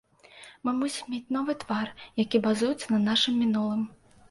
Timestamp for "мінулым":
3.45-3.89